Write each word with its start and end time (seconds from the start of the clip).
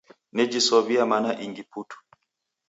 Nejisow'ia 0.35 1.03
mana 1.11 1.29
ingi 1.45 1.63
putu. 1.71 1.95